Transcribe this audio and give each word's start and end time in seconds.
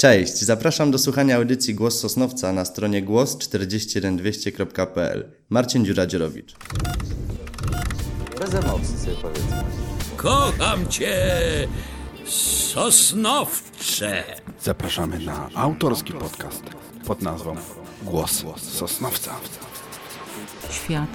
Cześć, 0.00 0.38
zapraszam 0.38 0.90
do 0.90 0.98
słuchania 0.98 1.36
audycji 1.36 1.74
Głos 1.74 2.00
Sosnowca 2.00 2.52
na 2.52 2.64
stronie 2.64 3.04
głos41200.pl. 3.04 5.30
Marcin 5.50 5.84
Dziuradziorowicz. 5.84 6.54
Bez 8.38 8.54
emocji 8.54 8.98
sobie 8.98 9.16
powiedzmy. 9.22 9.64
Kocham 10.16 10.88
cię, 10.88 11.16
Sosnowcze. 12.74 14.24
Zapraszamy 14.62 15.18
na 15.18 15.48
autorski 15.54 16.12
podcast 16.12 16.62
pod 17.06 17.22
nazwą 17.22 17.56
Głos 18.02 18.44
Sosnowca. 18.56 19.34
świat 20.70 21.10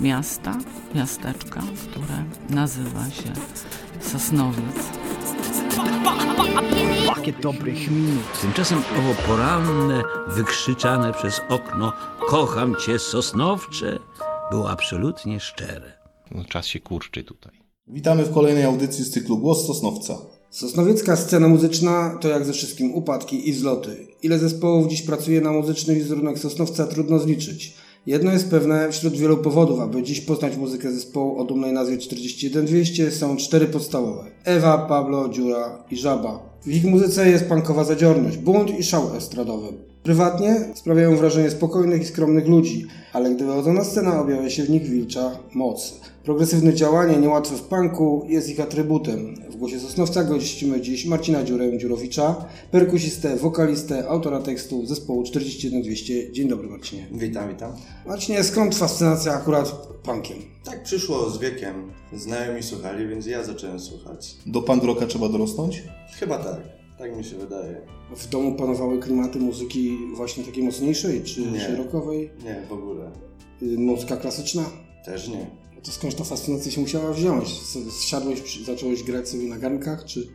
miasta, 0.00 0.58
miasteczka, 0.94 1.62
które 1.90 2.24
nazywa 2.50 3.10
się 3.10 3.32
Sosnowiec. 4.00 5.05
Pakiet 7.06 7.40
dobrych 7.40 7.90
minut. 7.90 8.40
Tymczasem 8.42 8.78
owo 8.78 9.14
poranne, 9.26 10.02
wykrzyczane 10.28 11.12
przez 11.12 11.40
okno 11.48 11.92
Kocham 12.28 12.74
cię, 12.86 12.98
Sosnowcze 12.98 13.98
było 14.50 14.70
absolutnie 14.70 15.40
szczere. 15.40 15.92
No, 16.30 16.44
czas 16.44 16.66
się 16.66 16.80
kurczy 16.80 17.24
tutaj. 17.24 17.52
Witamy 17.88 18.24
w 18.24 18.32
kolejnej 18.32 18.64
audycji 18.64 19.04
z 19.04 19.10
cyklu 19.10 19.38
Głos 19.38 19.66
Sosnowca. 19.66 20.18
Sosnowiecka 20.50 21.16
scena 21.16 21.48
muzyczna 21.48 22.18
to 22.20 22.28
jak 22.28 22.44
ze 22.44 22.52
wszystkim 22.52 22.94
upadki 22.94 23.48
i 23.48 23.52
wzloty. 23.52 24.06
Ile 24.22 24.38
zespołów 24.38 24.88
dziś 24.88 25.02
pracuje 25.02 25.40
na 25.40 25.52
muzyczny 25.52 25.94
wizerunek 25.94 26.38
Sosnowca 26.38 26.86
trudno 26.86 27.18
zliczyć. 27.18 27.74
Jedno 28.06 28.32
jest 28.32 28.50
pewne, 28.50 28.92
wśród 28.92 29.16
wielu 29.16 29.36
powodów, 29.36 29.80
aby 29.80 30.02
dziś 30.02 30.20
poznać 30.20 30.56
muzykę 30.56 30.92
zespołu 30.92 31.38
o 31.38 31.44
dumnej 31.44 31.72
nazwie 31.72 31.98
41200 31.98 33.10
są 33.10 33.36
cztery 33.36 33.66
podstawowe. 33.66 34.24
Ewa, 34.44 34.78
Pablo, 34.78 35.28
Dziura 35.28 35.84
i 35.90 35.96
Żaba. 35.96 36.55
W 36.62 36.68
ich 36.68 36.84
muzyce 36.84 37.30
jest 37.30 37.44
punkowa 37.44 37.84
zadziorność, 37.84 38.36
bunt 38.36 38.78
i 38.78 38.82
szał 38.82 39.16
estradowy. 39.16 39.68
Prywatnie 40.02 40.56
sprawiają 40.74 41.16
wrażenie 41.16 41.50
spokojnych 41.50 42.02
i 42.02 42.04
skromnych 42.04 42.48
ludzi, 42.48 42.86
ale 43.12 43.30
gdy 43.34 43.44
wychodzą 43.44 43.72
na 43.72 43.84
scenę 43.84 44.20
objawia 44.20 44.50
się 44.50 44.62
w 44.62 44.70
nich 44.70 44.82
wilcza 44.82 45.38
moc. 45.54 46.00
Progresywne 46.24 46.74
działanie, 46.74 47.16
niełatwe 47.16 47.56
w 47.56 47.62
punku, 47.62 48.26
jest 48.28 48.48
ich 48.48 48.60
atrybutem. 48.60 49.34
W 49.50 49.56
głosie 49.56 49.80
Sosnowca 49.80 50.24
gościmy 50.24 50.80
dziś 50.80 51.06
Marcina 51.06 51.44
Dziurę 51.44 51.78
Dziurowicza, 51.78 52.44
perkusistę, 52.70 53.36
wokalistę, 53.36 54.08
autora 54.08 54.40
tekstu 54.42 54.86
zespołu 54.86 55.24
41200. 55.24 56.32
Dzień 56.32 56.48
dobry 56.48 56.68
Marcinie. 56.68 57.06
Witam, 57.12 57.48
witam. 57.48 57.72
Marcinie, 58.06 58.44
skąd 58.44 58.74
fascynacja 58.74 59.32
akurat 59.32 59.88
punkiem? 60.06 60.36
Tak 60.64 60.82
przyszło 60.82 61.30
z 61.30 61.38
wiekiem. 61.38 61.92
Znajomi 62.12 62.62
słuchali, 62.62 63.08
więc 63.08 63.26
ja 63.26 63.44
zacząłem 63.44 63.80
słuchać. 63.80 64.36
Do 64.46 64.62
punk 64.62 64.84
rocka 64.84 65.06
trzeba 65.06 65.28
dorosnąć? 65.28 65.82
Chyba 66.20 66.38
tak. 66.38 66.60
Tak 66.98 67.16
mi 67.16 67.24
się 67.24 67.36
wydaje. 67.36 67.80
W 68.16 68.28
domu 68.28 68.54
panowały 68.54 68.98
klimaty 68.98 69.38
muzyki 69.38 69.98
właśnie 70.14 70.44
takiej 70.44 70.64
mocniejszej, 70.64 71.22
czy, 71.22 71.40
Nie. 71.40 71.60
czy 71.60 71.76
rockowej? 71.76 72.30
Nie, 72.44 72.62
w 72.68 72.72
ogóle. 72.72 73.10
Y, 73.62 73.78
Muzyka 73.78 74.16
klasyczna? 74.16 74.64
Też 75.04 75.28
nie. 75.28 75.46
To 75.82 75.90
skądś 75.92 76.14
ta 76.16 76.24
fascynacja 76.24 76.72
się 76.72 76.80
musiała 76.80 77.12
wziąć? 77.12 77.48
Zsiadłeś, 78.00 78.64
zacząłeś 78.64 79.02
grać 79.02 79.28
sobie 79.28 79.44
na 79.48 79.56
garnkach, 79.58 80.04
czy... 80.04 80.28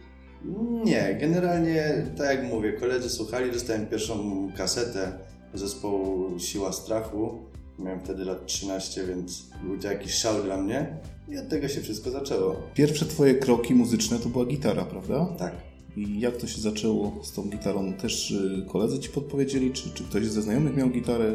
Nie, 0.85 1.17
generalnie, 1.21 2.05
tak 2.17 2.27
jak 2.37 2.43
mówię, 2.53 2.73
koledzy 2.73 3.09
słuchali, 3.09 3.51
dostałem 3.51 3.85
pierwszą 3.87 4.49
kasetę 4.57 5.19
zespołu 5.53 6.39
Siła 6.39 6.71
Strachu. 6.71 7.39
Miałem 7.83 7.99
wtedy 7.99 8.25
lat 8.25 8.45
13, 8.45 9.07
więc 9.07 9.45
był 9.63 9.77
to 9.77 9.87
jakiś 9.87 10.13
szał 10.13 10.43
dla 10.43 10.57
mnie. 10.57 10.97
I 11.29 11.37
od 11.37 11.49
tego 11.49 11.67
się 11.67 11.81
wszystko 11.81 12.11
zaczęło. 12.11 12.55
Pierwsze 12.73 13.05
twoje 13.05 13.35
kroki 13.35 13.75
muzyczne 13.75 14.19
to 14.19 14.29
była 14.29 14.45
gitara, 14.45 14.85
prawda? 14.85 15.25
Tak. 15.37 15.53
I 15.97 16.19
jak 16.19 16.37
to 16.37 16.47
się 16.47 16.61
zaczęło 16.61 17.19
z 17.23 17.31
tą 17.31 17.49
gitarą? 17.49 17.93
Też 17.93 18.31
y, 18.31 18.65
koledzy 18.71 18.99
ci 18.99 19.09
podpowiedzieli, 19.09 19.71
czy, 19.71 19.89
czy 19.93 20.03
ktoś 20.03 20.25
ze 20.25 20.41
znajomych 20.41 20.75
miał 20.75 20.89
gitarę? 20.89 21.33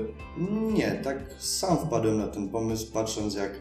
Nie, 0.72 1.00
tak 1.04 1.18
sam 1.38 1.76
wpadłem 1.76 2.18
na 2.18 2.28
ten 2.28 2.48
pomysł, 2.48 2.92
patrząc 2.92 3.34
jak 3.34 3.52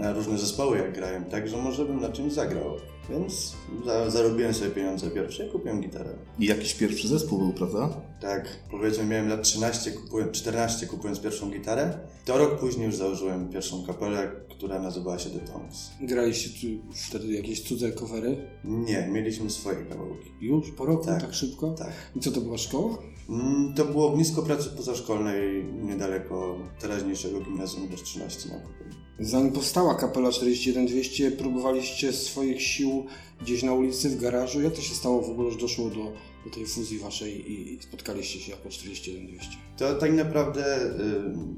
na 0.00 0.12
różne 0.12 0.38
zespoły 0.38 0.78
jak 0.78 0.94
grają, 0.94 1.24
tak, 1.24 1.48
że 1.48 1.56
może 1.56 1.84
bym 1.84 2.00
na 2.00 2.08
czymś 2.08 2.32
zagrał. 2.32 2.76
Więc 3.10 3.54
za, 3.84 4.10
zarobiłem 4.10 4.54
sobie 4.54 4.70
pieniądze 4.70 5.10
pierwsze 5.10 5.46
i 5.46 5.50
kupiłem 5.50 5.80
gitarę. 5.80 6.10
I 6.38 6.46
jakiś 6.46 6.74
pierwszy 6.74 7.08
zespół 7.08 7.38
był, 7.38 7.52
prawda? 7.52 7.88
Tak, 8.20 8.48
powiedzmy 8.70 9.04
miałem 9.06 9.28
lat 9.28 9.42
13, 9.42 9.90
kupując, 9.92 10.32
14 10.32 10.86
kupując 10.86 11.20
pierwszą 11.20 11.50
gitarę, 11.50 11.98
to 12.24 12.38
rok 12.38 12.60
później 12.60 12.86
już 12.86 12.96
założyłem 12.96 13.48
pierwszą 13.48 13.86
kapelę, 13.86 14.32
która 14.50 14.78
nazywała 14.78 15.18
się 15.18 15.30
The 15.30 15.38
Tongues. 15.38 15.90
Graliście 16.00 16.50
tu 16.60 16.92
wtedy 16.94 17.32
jakieś 17.32 17.62
cudze 17.62 17.92
covery? 17.92 18.36
Nie, 18.64 19.08
mieliśmy 19.12 19.50
swoje 19.50 19.84
kawałki. 19.84 20.30
Już? 20.40 20.70
Po 20.70 20.86
roku? 20.86 21.04
Tak, 21.06 21.20
Tak. 21.20 21.34
szybko? 21.34 21.70
Tak. 21.74 21.92
I 22.16 22.20
co 22.20 22.30
to 22.32 22.40
była 22.40 22.58
szkoła? 22.58 22.98
Mm, 23.28 23.74
To 23.74 23.84
było 23.84 24.10
blisko 24.10 24.42
pracy 24.42 24.70
pozaszkolnej, 24.76 25.64
niedaleko 25.64 26.58
teraźniejszego 26.80 27.40
gimnazjum 27.40 27.84
nr 27.86 28.00
13 28.02 28.48
na 28.48 28.54
Kupolu. 28.54 28.90
Zanim 29.18 29.52
powstała 29.52 29.94
kapela 29.94 30.32
41200, 30.32 31.30
próbowaliście 31.30 32.12
swoich 32.12 32.62
sił 32.62 33.06
gdzieś 33.40 33.62
na 33.62 33.72
ulicy, 33.72 34.10
w 34.10 34.20
garażu. 34.20 34.62
Jak 34.62 34.72
to 34.72 34.80
się 34.80 34.94
stało 34.94 35.22
w 35.22 35.30
ogóle, 35.30 35.50
że 35.50 35.58
doszło 35.58 35.90
do, 35.90 36.12
do 36.44 36.50
tej 36.54 36.66
fuzji 36.66 36.98
waszej 36.98 37.52
i, 37.52 37.82
spotkaliście 37.82 38.40
się 38.40 38.50
jako 38.50 38.68
41200? 38.68 39.48
To 39.76 39.94
tak 39.94 40.12
naprawdę 40.12 40.86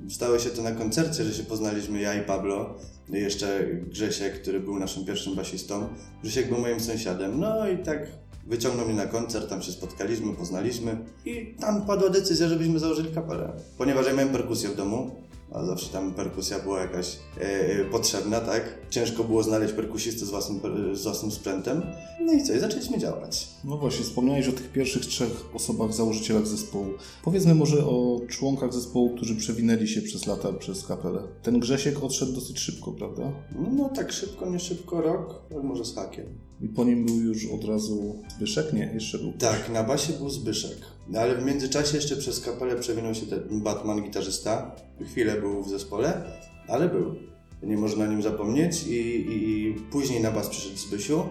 y, 0.06 0.10
stało 0.10 0.38
się 0.38 0.50
to 0.50 0.62
na 0.62 0.72
koncercie, 0.72 1.24
że 1.24 1.34
się 1.34 1.42
poznaliśmy 1.42 2.00
ja 2.00 2.22
i 2.22 2.26
Pablo, 2.26 2.74
jeszcze 3.08 3.68
Grzesiek, 3.86 4.42
który 4.42 4.60
był 4.60 4.78
naszym 4.78 5.04
pierwszym 5.04 5.34
basistą. 5.34 5.88
Grzesiek 6.22 6.48
był 6.48 6.58
moim 6.58 6.80
sąsiadem, 6.80 7.40
no 7.40 7.68
i 7.68 7.78
tak 7.78 8.06
wyciągnął 8.46 8.86
mnie 8.86 8.94
na 8.94 9.06
koncert, 9.06 9.48
tam 9.48 9.62
się 9.62 9.72
spotkaliśmy, 9.72 10.34
poznaliśmy 10.34 10.98
i 11.24 11.54
tam 11.60 11.86
padła 11.86 12.08
decyzja, 12.08 12.48
żebyśmy 12.48 12.78
założyli 12.78 13.14
kapelę. 13.14 13.52
Ponieważ 13.78 14.06
ja 14.06 14.12
miałem 14.12 14.32
perkusję 14.32 14.68
w 14.68 14.76
domu, 14.76 15.10
a 15.54 15.64
zawsze 15.64 15.92
tam 15.92 16.14
perkusja 16.14 16.58
była 16.58 16.80
jakaś 16.80 17.18
e, 17.38 17.84
potrzebna, 17.84 18.40
tak? 18.40 18.81
Ciężko 18.92 19.24
było 19.24 19.42
znaleźć 19.42 19.74
perkusistę 19.74 20.26
z 20.26 20.30
własnym, 20.30 20.60
per- 20.60 20.96
z 20.96 21.02
własnym 21.02 21.30
sprzętem. 21.30 21.82
No 22.20 22.32
i 22.32 22.44
co, 22.44 22.52
i 22.52 22.58
zaczęliśmy 22.58 22.98
działać. 22.98 23.48
No 23.64 23.76
właśnie, 23.78 24.04
wspomniałeś 24.04 24.48
o 24.48 24.52
tych 24.52 24.72
pierwszych 24.72 25.06
trzech 25.06 25.54
osobach, 25.54 25.94
założycielach 25.94 26.46
zespołu. 26.46 26.86
Powiedzmy 27.24 27.54
może 27.54 27.86
o 27.86 28.20
członkach 28.28 28.72
zespołu, 28.72 29.10
którzy 29.16 29.36
przewinęli 29.36 29.88
się 29.88 30.02
przez 30.02 30.26
lata 30.26 30.52
przez 30.52 30.86
kapelę. 30.86 31.22
Ten 31.42 31.60
Grzesiek 31.60 32.04
odszedł 32.04 32.32
dosyć 32.32 32.58
szybko, 32.58 32.92
prawda? 32.92 33.32
No 33.76 33.88
tak 33.88 34.12
szybko, 34.12 34.50
nie 34.50 34.58
szybko, 34.60 35.00
rok, 35.00 35.42
może 35.62 35.84
z 35.84 35.94
hakiem. 35.94 36.26
I 36.60 36.68
po 36.68 36.84
nim 36.84 37.06
był 37.06 37.16
już 37.20 37.46
od 37.46 37.64
razu 37.64 38.22
Zbyszek? 38.36 38.72
Nie, 38.72 38.90
jeszcze 38.94 39.18
był. 39.18 39.32
Tak, 39.32 39.70
na 39.72 39.84
basie 39.84 40.12
był 40.12 40.30
Zbyszek. 40.30 40.76
No, 41.08 41.20
ale 41.20 41.34
w 41.36 41.44
międzyczasie 41.44 41.96
jeszcze 41.96 42.16
przez 42.16 42.40
kapelę 42.40 42.76
przewinął 42.76 43.14
się 43.14 43.26
ten 43.26 43.60
Batman, 43.62 44.02
gitarzysta. 44.02 44.76
Chwilę 45.10 45.40
był 45.40 45.62
w 45.62 45.68
zespole, 45.68 46.22
ale 46.68 46.88
był. 46.88 47.14
Nie 47.62 47.76
można 47.76 48.04
o 48.04 48.08
nim 48.08 48.22
zapomnieć 48.22 48.86
i, 48.86 48.92
i, 48.92 49.68
i 49.68 49.74
później 49.74 50.20
na 50.20 50.30
bas 50.30 50.48
przyszedł 50.48 50.76
Zbysiu. 50.76 51.22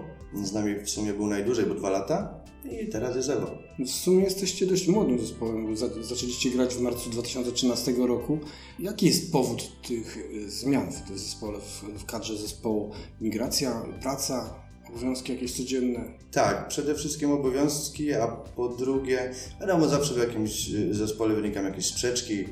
Z 0.44 0.54
nami 0.54 0.76
w 0.76 0.90
sumie 0.90 1.14
był 1.14 1.28
najdłużej, 1.28 1.66
bo 1.66 1.76
dwa 1.76 1.90
lata. 1.90 2.42
I 2.82 2.88
teraz 2.88 3.16
jest 3.16 3.30
Ewo. 3.30 3.52
W 3.80 3.90
sumie 3.90 4.24
jesteście 4.24 4.66
dość 4.66 4.88
młodym 4.88 5.20
zespołem, 5.20 5.68
bo 5.68 5.76
za, 5.76 5.88
zaczęliście 6.02 6.50
grać 6.50 6.76
w 6.76 6.82
marcu 6.82 7.10
2013 7.10 7.92
roku. 7.92 8.40
Jaki 8.80 9.06
jest 9.06 9.32
powód 9.32 9.82
tych 9.88 10.18
y, 10.18 10.52
zmian 10.52 10.92
w 10.92 11.02
tym 11.02 11.18
zespole, 11.18 11.60
w, 11.98 12.06
kadrze 12.06 12.38
zespołu? 12.38 12.92
Migracja, 13.22 13.86
praca, 14.02 14.56
obowiązki 14.90 15.34
jakieś 15.34 15.54
codzienne? 15.54 16.14
Tak, 16.32 16.68
przede 16.68 16.96
wszystkim 16.96 17.32
obowiązki, 17.32 18.14
a 18.14 18.28
po 18.28 18.70
drugie, 18.70 19.34
wiadomo, 19.62 19.88
zawsze 19.88 20.14
w 20.14 20.18
jakimś 20.18 20.70
y, 20.70 20.94
zespole 20.94 21.36
wynikają 21.36 21.66
jakieś 21.68 21.86
sprzeczki 21.86 22.46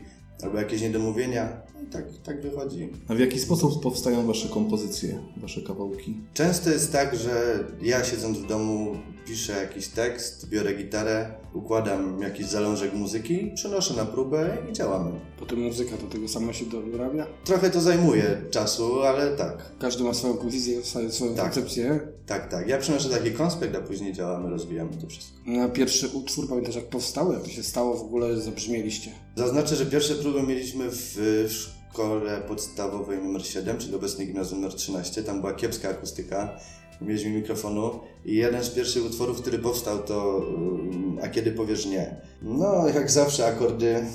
albo 0.44 0.58
jakieś 0.58 0.82
niedomówienia. 0.82 1.62
No 1.76 1.82
i 1.82 1.86
tak, 1.86 2.04
tak 2.24 2.42
wychodzi. 2.42 2.90
A 3.08 3.16
w 3.16 3.20
jaki 3.20 3.40
sposób 3.40 3.84
powstają 3.84 4.28
wasze 4.28 4.50
kompozycje, 4.50 5.20
wasze 5.38 5.62
kawałki? 5.62 6.18
Często 6.34 6.70
jest 6.70 6.92
tak, 6.92 7.16
że 7.16 7.64
ja 7.82 8.04
siedząc 8.04 8.38
w 8.38 8.48
domu 8.48 8.96
piszę 9.26 9.54
jakiś 9.54 9.88
tekst, 9.88 10.50
biorę 10.50 10.74
gitarę, 10.74 11.32
układam 11.54 12.22
jakiś 12.22 12.46
zalążek 12.46 12.94
muzyki, 12.94 13.52
przenoszę 13.56 13.94
na 13.94 14.06
próbę 14.06 14.58
i 14.70 14.74
działamy. 14.74 15.12
Potem 15.40 15.60
muzyka 15.62 15.98
do 15.98 16.08
tego 16.08 16.28
sama 16.28 16.54
się 16.54 16.66
dorabia? 16.66 17.28
Trochę 17.46 17.70
to 17.70 17.82
zajmuje 17.82 18.42
czasu, 18.52 19.02
ale 19.02 19.32
tak, 19.38 19.72
Każdy 19.80 20.04
ma 20.04 20.14
swoją 20.14 20.38
wizję, 20.50 20.84
swoją, 20.84 21.36
Tak. 21.36 21.46
koncepcję. 21.46 22.00
tak, 22.26 22.50
tak. 22.52 22.68
Ja 22.68 22.78
przenoszę 22.78 23.10
taki 23.10 23.32
konspekt, 23.32 23.76
a 23.76 23.82
później 23.82 24.14
działamy, 24.14 24.50
rozwijamy 24.50 24.90
to 25.02 25.08
wszystko. 25.08 25.38
Na 25.46 25.70
pierwszy 25.70 26.08
utwór 26.08 26.50
pamiętasz 26.50 26.76
jak 26.76 26.90
powstał? 26.90 27.34
Jak 27.34 27.42
to 27.44 27.50
się 27.50 27.64
stało 27.64 27.98
w 27.98 28.02
ogóle, 28.02 28.36
że 28.36 28.42
zabrzmieliście? 28.42 29.12
Zaznaczę, 29.40 29.76
że 29.76 29.86
pierwsze 29.86 30.16
próby 30.16 30.44
mieliśmy 30.44 30.86
w, 30.92 31.48
szkole 31.50 32.42
podstawowej 32.48 33.18
nr 33.18 33.46
7, 33.46 33.78
czyli 33.78 33.96
obecnej 33.96 34.28
gimnazjum 34.28 34.64
nr 34.64 34.74
13. 34.74 35.24
Tam 35.24 35.40
była 35.40 35.54
kiepska 35.54 35.90
akustyka, 35.90 36.60
nie 37.02 37.08
mieliśmy 37.08 37.30
mikrofonu 37.30 38.00
i 38.26 38.36
jeden 38.36 38.64
z 38.64 38.70
pierwszych 38.70 39.06
utworów, 39.06 39.42
który 39.42 39.60
powstał 39.60 40.00
to 40.00 40.38
um, 40.38 41.20
A 41.24 41.28
kiedy 41.28 41.52
powiesz 41.52 41.86
nie. 41.86 42.22
No, 42.42 42.88
jak 42.88 43.12
zawsze 43.12 43.48
akordy 43.48 44.06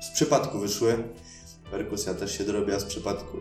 z 0.00 0.10
przypadku 0.14 0.58
wyszły. 0.58 0.94
Perkusja 1.70 2.14
też 2.14 2.38
się 2.38 2.44
dorobiła 2.44 2.80
z 2.80 2.84
przypadku. 2.84 3.36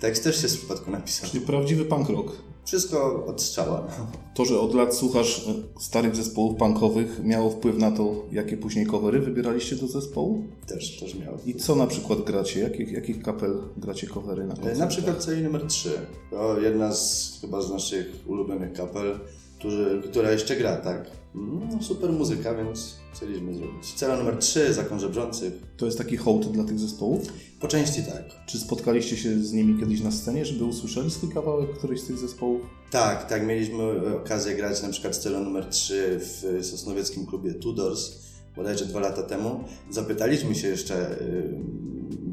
Tekst 0.00 0.24
też 0.24 0.42
się 0.42 0.48
z 0.48 0.56
przypadku 0.56 0.90
napisał. 0.90 1.30
Czyli 1.30 1.46
prawdziwy 1.46 1.84
punk 1.84 2.08
rock. 2.08 2.32
Wszystko 2.64 3.26
od 3.26 3.42
strzała. 3.42 3.86
To, 4.34 4.44
że 4.44 4.60
od 4.60 4.74
lat 4.74 4.94
słuchasz 4.94 5.48
e, 5.48 5.54
starych 5.80 6.16
zespołów 6.16 6.56
punkowych, 6.56 7.20
miało 7.24 7.50
wpływ 7.50 7.78
na 7.78 7.90
to, 7.90 8.26
jakie 8.32 8.56
później 8.56 8.86
covery 8.86 9.20
wybieraliście 9.20 9.76
do 9.76 9.86
zespołu? 9.86 10.44
Też, 10.66 11.00
też 11.00 11.14
miał. 11.14 11.34
I 11.46 11.54
co 11.54 11.76
na 11.76 11.86
przykład 11.86 12.20
gracie? 12.24 12.60
Jakich, 12.60 12.92
jakich 12.92 13.22
kapel 13.22 13.58
gracie 13.76 14.06
covery 14.06 14.44
na 14.46 14.52
E, 14.52 14.56
koncertach? 14.56 14.78
Na 14.78 14.86
przykład 14.86 15.24
celi 15.24 15.42
numer 15.42 15.66
3. 15.66 15.90
To 16.30 16.60
jedna 16.60 16.94
z 16.94 17.38
chyba 17.40 17.62
z 17.62 17.70
naszych 17.70 18.06
ulubionych 18.26 18.72
kapel, 18.72 19.18
którzy, 19.60 20.02
która 20.10 20.30
jeszcze 20.32 20.56
gra, 20.56 20.76
tak? 20.76 21.10
No, 21.34 21.82
super 21.82 22.12
muzyka, 22.12 22.54
więc 22.54 22.96
chcieliśmy 23.14 23.54
zrobić. 23.54 23.94
Cela 23.94 24.16
numer 24.16 24.36
3, 24.36 24.74
Zakon 24.74 25.00
Żebrzących. 25.00 25.52
To 25.76 25.86
jest 25.86 25.98
taki 25.98 26.16
hołd 26.16 26.52
dla 26.52 26.64
tych 26.64 26.78
zespołów? 26.78 27.32
Po 27.60 27.68
części 27.68 28.02
tak. 28.02 28.24
Czy 28.46 28.58
spotkaliście 28.58 29.16
się 29.16 29.38
z 29.38 29.52
nimi 29.52 29.80
kiedyś 29.80 30.00
na 30.00 30.10
scenie, 30.10 30.44
żeby 30.44 30.64
usłyszeli 30.64 31.10
swój 31.10 31.32
kawałek 31.32 31.78
któryś 31.78 32.00
z 32.00 32.06
tych 32.06 32.18
zespołów? 32.18 32.62
Tak, 32.90 33.28
tak, 33.28 33.46
mieliśmy 33.46 33.82
okazję 34.16 34.56
grać 34.56 34.82
na 34.82 34.88
przykład 34.88 35.16
celą 35.16 35.44
numer 35.44 35.66
3 35.66 36.20
w 36.20 36.58
sosnowieckim 36.62 37.26
klubie 37.26 37.54
Tudors, 37.54 38.12
bodajże 38.56 38.86
dwa 38.86 39.00
lata 39.00 39.22
temu. 39.22 39.64
Zapytaliśmy 39.90 40.54
się 40.54 40.68
jeszcze 40.68 41.18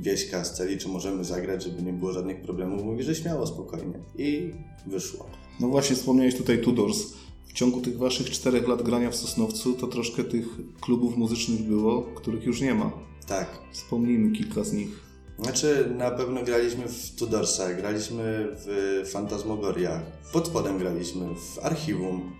Wieśka 0.01 0.45
z 0.45 0.53
celi, 0.53 0.77
czy 0.77 0.87
możemy 0.87 1.23
zagrać, 1.23 1.63
żeby 1.63 1.83
nie 1.83 1.93
było 1.93 2.13
żadnych 2.13 2.41
problemów. 2.41 2.83
Mówi, 2.83 3.03
że 3.03 3.15
śmiało, 3.15 3.47
spokojnie. 3.47 3.99
I 4.17 4.53
wyszło. 4.87 5.25
No 5.59 5.67
właśnie, 5.67 5.95
wspomniałeś 5.95 6.35
tutaj 6.35 6.61
Tudors. 6.61 7.13
W 7.47 7.53
ciągu 7.53 7.81
tych 7.81 7.97
waszych 7.97 8.29
czterech 8.29 8.67
lat 8.67 8.81
grania 8.81 9.11
w 9.11 9.15
Sosnowcu 9.15 9.73
to 9.73 9.87
troszkę 9.87 10.23
tych 10.23 10.45
klubów 10.81 11.17
muzycznych 11.17 11.63
było, 11.63 12.01
których 12.01 12.43
już 12.43 12.61
nie 12.61 12.73
ma. 12.73 12.91
Tak. 13.27 13.59
Wspomnijmy 13.71 14.37
kilka 14.37 14.63
z 14.63 14.73
nich. 14.73 15.07
Znaczy, 15.39 15.93
na 15.97 16.11
pewno 16.11 16.43
graliśmy 16.43 16.87
w 16.87 17.15
Tudorsach, 17.15 17.77
graliśmy 17.77 18.47
w 18.51 19.01
Fantasmagoriach, 19.11 20.01
pod 20.33 20.47
spodem 20.47 20.77
graliśmy, 20.77 21.25
w 21.35 21.59
Archiwum. 21.59 22.31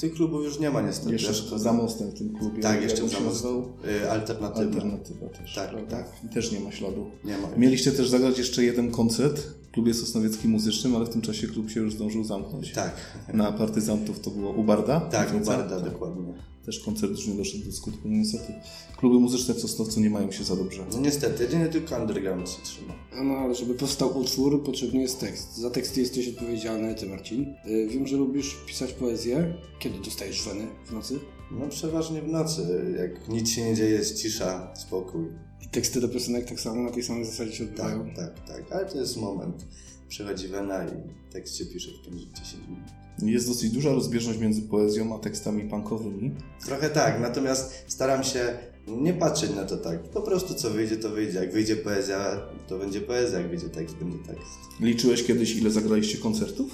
Tych 0.00 0.14
klubów 0.14 0.44
już 0.44 0.58
nie 0.60 0.70
ma 0.70 0.80
niestety. 0.82 1.12
Jeszcze 1.12 1.58
za 1.58 1.72
mostem 1.72 2.10
w 2.10 2.14
tym 2.18 2.38
klubie. 2.38 2.62
Tak, 2.62 2.82
jeszcze 2.82 2.96
Zamostu. 3.08 3.24
nazywał? 3.24 3.68
Y, 4.04 4.10
Alternatywa. 4.10 4.60
Alternatywa 4.66 5.28
też. 5.28 5.54
Tak, 5.54 5.70
tak. 5.90 6.12
I 6.30 6.34
też 6.34 6.52
nie 6.52 6.60
ma 6.60 6.72
śladu. 6.72 7.06
Nie 7.24 7.38
ma. 7.38 7.48
Mieliście 7.56 7.92
też 7.92 8.08
zagrać 8.08 8.38
jeszcze 8.38 8.64
jeden 8.64 8.90
koncert 8.90 9.42
klubie 9.78 9.94
sosnowieckim 9.94 10.50
muzycznym, 10.50 10.96
ale 10.96 11.04
w 11.06 11.08
tym 11.08 11.20
czasie 11.22 11.46
klub 11.46 11.70
się 11.70 11.80
już 11.80 11.94
zdążył 11.94 12.24
zamknąć. 12.24 12.72
Tak, 12.72 12.92
Na 13.34 13.52
partyzantów 13.52 14.20
to 14.20 14.30
było 14.30 14.50
u 14.50 14.64
Barda? 14.64 15.00
tak, 15.00 15.32
Wiecie? 15.32 15.44
Barda, 15.44 15.80
dokładnie. 15.80 16.32
Też 16.66 16.80
koncert 16.80 17.12
już 17.12 17.26
nie 17.26 17.34
doszedł 17.34 17.64
do 17.64 17.72
skutku. 17.72 18.00
No 18.04 18.16
niestety 18.16 18.52
kluby 18.96 19.18
muzyczne 19.20 19.54
w 19.54 19.60
Sosnowcu 19.60 20.00
nie 20.00 20.10
mają 20.10 20.30
się 20.32 20.44
za 20.44 20.56
dobrze. 20.56 20.84
No 20.92 21.00
niestety, 21.00 21.42
jedynie 21.42 21.66
tylko 21.66 21.96
underground 22.00 22.50
się 22.50 22.62
trzyma. 22.62 22.94
No, 23.24 23.34
ale 23.36 23.54
żeby 23.54 23.74
powstał 23.74 24.18
utwór, 24.18 24.64
potrzebny 24.64 25.00
jest 25.00 25.20
tekst. 25.20 25.56
Za 25.56 25.70
teksty 25.70 26.00
jesteś 26.00 26.28
odpowiedzialny, 26.28 26.94
ty 26.94 27.06
Marcin. 27.06 27.54
Y, 27.66 27.88
Wiem, 27.90 28.06
że 28.06 28.16
lubisz 28.16 28.56
pisać 28.66 28.92
poezję. 28.92 29.54
Kiedy 29.78 29.98
dostajesz 30.04 30.42
weny 30.48 30.66
w 30.86 30.92
nocy? 30.92 31.18
No 31.50 31.68
przeważnie 31.68 32.22
w 32.22 32.28
nocy, 32.28 32.62
jak 32.98 33.28
nic 33.28 33.48
się 33.50 33.64
nie 33.64 33.74
dzieje, 33.74 33.90
jest 33.90 34.22
cisza, 34.22 34.74
spokój. 34.76 35.26
Teksty 35.72 36.00
do 36.00 36.08
piosenek 36.08 36.44
tak 36.48 36.60
samo 36.60 36.82
na 36.82 36.90
tej 36.90 37.02
samej 37.02 37.24
zasadzie 37.24 37.52
się 37.52 37.66
Tak, 37.66 37.86
odbywają. 37.86 38.14
tak, 38.16 38.44
tak, 38.48 38.72
ale 38.72 38.86
to 38.86 38.98
jest 38.98 39.16
moment. 39.16 39.66
Przychodzi 40.08 40.48
wena 40.48 40.84
i 40.84 40.90
tekst 41.32 41.56
się 41.56 41.66
pisze 41.66 41.90
w 41.90 42.06
5-10 42.10 42.68
minut. 42.68 42.88
Jest 43.22 43.48
dosyć 43.48 43.70
duża 43.70 43.90
rozbieżność 43.92 44.38
między 44.38 44.62
poezją 44.62 45.16
a 45.16 45.18
tekstami 45.18 45.64
punkowymi. 45.68 46.30
Trochę 46.66 46.90
tak, 46.90 47.20
natomiast 47.20 47.84
staram 47.88 48.24
się 48.24 48.58
nie 48.86 49.14
patrzeć 49.14 49.50
na 49.54 49.64
to 49.64 49.76
tak. 49.76 50.02
Po 50.02 50.22
prostu 50.22 50.54
co 50.54 50.70
wyjdzie, 50.70 50.96
to 50.96 51.10
wyjdzie. 51.10 51.38
Jak 51.38 51.52
wyjdzie 51.52 51.76
poezja, 51.76 52.40
to 52.68 52.78
będzie 52.78 53.00
poezja, 53.00 53.38
jak 53.38 53.48
wyjdzie 53.50 53.68
tekst, 53.68 53.96
będzie 53.96 54.18
tekst. 54.18 54.50
Liczyłeś 54.80 55.24
kiedyś, 55.24 55.56
ile 55.56 55.70
zagraliście 55.70 56.18
koncertów? 56.18 56.70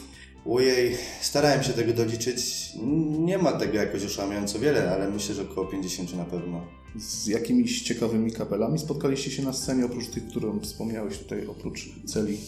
Ojej, 0.50 0.96
starałem 1.20 1.62
się 1.62 1.72
tego 1.72 1.92
doliczyć. 1.92 2.72
Nie 3.18 3.38
ma 3.38 3.52
tego 3.52 3.74
jakoś 3.74 4.04
oszałamiająco 4.04 4.58
wiele, 4.58 4.90
ale 4.90 5.10
myślę, 5.10 5.34
że 5.34 5.42
około 5.42 5.66
50 5.66 6.16
na 6.16 6.24
pewno. 6.24 6.60
Z 6.98 7.26
jakimiś 7.26 7.82
ciekawymi 7.82 8.32
kapelami 8.32 8.78
spotkaliście 8.78 9.30
się 9.30 9.42
na 9.42 9.52
scenie, 9.52 9.84
oprócz 9.84 10.06
tych, 10.06 10.28
którą 10.28 10.60
wspomniałeś 10.60 11.18
tutaj, 11.18 11.46
oprócz 11.46 11.88
celi? 12.06 12.38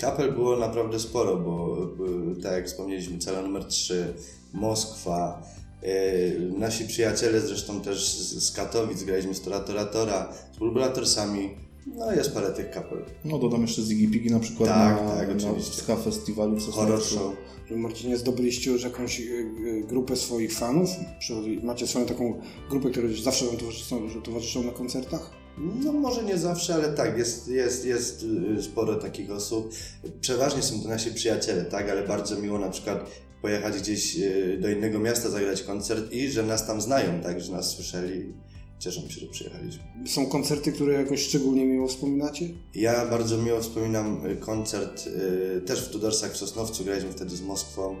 Kapel 0.00 0.32
było 0.32 0.56
naprawdę 0.56 1.00
sporo, 1.00 1.36
bo 1.36 1.76
tak 2.42 2.52
jak 2.52 2.66
wspomnieliśmy, 2.66 3.18
cela 3.18 3.42
numer 3.42 3.64
3, 3.64 4.14
Moskwa, 4.52 5.42
y, 5.84 6.52
nasi 6.58 6.84
przyjaciele 6.84 7.40
zresztą 7.40 7.80
też 7.80 8.08
z, 8.08 8.44
z 8.44 8.52
Katowic, 8.52 9.02
graliśmy 9.02 9.34
z 9.34 9.40
Toratoratora, 9.40 10.32
z 10.54 10.58
Bulbulatorsami, 10.58 11.50
no 11.96 12.12
jest 12.12 12.34
parę 12.34 12.50
tych 12.50 12.70
kapel. 12.70 13.04
No 13.24 13.38
dodam 13.38 13.62
jeszcze 13.62 13.82
Ziggy 13.82 14.12
Piggy 14.12 14.30
na 14.30 14.40
przykład 14.40 14.68
Tak, 14.70 15.02
na, 15.02 15.10
tak, 15.10 15.28
na. 15.28 15.62
Ska 15.62 15.96
Festiwalu 15.96 16.56
w 16.56 16.70
Horror 16.70 17.02
show. 17.02 17.32
Marcinie, 17.70 18.16
zdobyliście 18.16 18.70
już 18.70 18.84
jakąś 18.84 19.20
y, 19.20 19.24
y, 19.24 19.84
grupę 19.88 20.16
swoich 20.16 20.52
fanów? 20.52 20.90
Macie 21.62 21.86
swoją 21.86 22.06
taką 22.06 22.40
grupę, 22.70 22.90
która 22.90 23.08
już 23.08 23.22
zawsze 23.22 23.46
wam 23.46 23.56
towarzyszą, 23.56 24.08
że 24.08 24.22
towarzyszą 24.22 24.62
na 24.62 24.72
koncertach? 24.72 25.30
No 25.84 25.92
może 25.92 26.24
nie 26.24 26.38
zawsze, 26.38 26.74
ale 26.74 26.88
tak, 26.88 27.18
jest, 27.18 27.48
jest, 27.48 27.84
jest 27.84 28.26
y, 28.58 28.62
sporo 28.62 28.94
takich 28.94 29.30
osób. 29.30 29.74
Przeważnie 30.20 30.62
są 30.62 30.82
to 30.82 30.88
nasi 30.88 31.10
przyjaciele, 31.10 31.64
tak, 31.64 31.90
ale 31.90 32.06
bardzo 32.06 32.40
miło 32.40 32.58
na 32.58 32.70
przykład 32.70 33.10
pojechać 33.42 33.78
gdzieś 33.78 34.18
y, 34.18 34.58
do 34.60 34.70
innego 34.70 34.98
miasta, 34.98 35.30
zagrać 35.30 35.62
koncert 35.62 36.12
i 36.12 36.28
że 36.28 36.42
nas 36.42 36.66
tam 36.66 36.80
znają, 36.80 37.20
tak, 37.20 37.40
że 37.40 37.52
nas 37.52 37.70
słyszeli. 37.70 38.34
Cieszą 38.78 39.00
się, 39.08 39.20
że 39.20 39.26
przyjechaliśmy. 39.26 39.82
Są 40.06 40.26
koncerty, 40.26 40.72
które 40.72 40.92
jakoś 40.92 41.22
szczególnie 41.22 41.64
miło 41.66 41.88
wspominacie? 41.88 42.48
Ja 42.74 43.06
bardzo 43.06 43.38
miło 43.38 43.60
wspominam 43.60 44.26
y, 44.26 44.36
koncert 44.36 45.06
y, 45.06 45.60
też 45.60 45.88
w 45.88 45.90
Tudorsach 45.90 46.32
w 46.32 46.36
Sosnowcu, 46.36 46.84
graliśmy 46.84 47.12
wtedy 47.12 47.36
z 47.36 47.42
Moskwą. 47.42 47.96